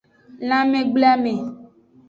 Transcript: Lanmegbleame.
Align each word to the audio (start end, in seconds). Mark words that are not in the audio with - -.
Lanmegbleame. 0.49 1.35